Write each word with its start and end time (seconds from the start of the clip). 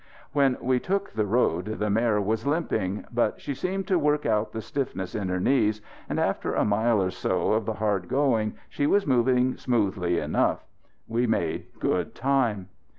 When 0.33 0.57
we 0.59 0.79
took 0.79 1.11
the 1.11 1.27
road 1.27 1.65
the 1.77 1.91
mare 1.91 2.19
was 2.19 2.47
limping. 2.47 3.05
But 3.13 3.39
she 3.39 3.53
seemed 3.53 3.85
to 3.85 3.99
work 3.99 4.25
out 4.25 4.51
the 4.51 4.59
stiffness 4.59 5.13
in 5.13 5.29
her 5.29 5.39
knees 5.39 5.79
and 6.09 6.19
after 6.19 6.55
a 6.55 6.65
mile 6.65 6.99
or 6.99 7.11
so 7.11 7.51
of 7.53 7.67
the 7.67 7.73
hard 7.75 8.07
going 8.07 8.55
she 8.67 8.87
was 8.87 9.05
moving 9.05 9.57
smoothly 9.57 10.17
enough. 10.17 10.65
We 11.07 11.27
made 11.27 11.67
good 11.77 12.15
time. 12.15 12.69